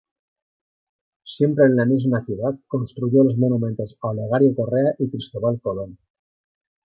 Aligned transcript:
Siempre 1.23 1.65
en 1.65 1.75
la 1.75 1.85
misma 1.85 2.23
ciudad 2.23 2.55
construyó 2.65 3.23
los 3.23 3.37
monumentos 3.37 3.99
a 4.01 4.07
Olegario 4.07 4.55
Correa 4.55 4.95
y 4.97 5.11
Cristobal 5.11 5.59
Colón. 5.61 5.99